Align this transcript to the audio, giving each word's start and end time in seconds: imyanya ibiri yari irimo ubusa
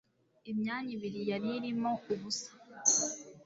imyanya 0.51 0.91
ibiri 0.97 1.21
yari 1.31 1.47
irimo 1.57 1.91
ubusa 2.13 2.49